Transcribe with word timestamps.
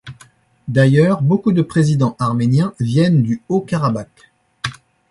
D'ailleurs, 0.67 1.21
beaucoup 1.21 1.51
de 1.51 1.61
présidents 1.61 2.15
arméniens 2.17 2.73
viennent 2.79 3.21
du 3.21 3.43
Haut-Karabagh. 3.49 4.07